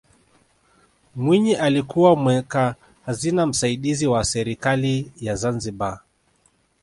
[1.15, 5.99] mwinyi alikuwa mweka hazina msaidizi wa serikali ya zanzibar